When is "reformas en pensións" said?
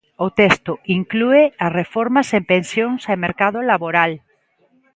1.81-3.01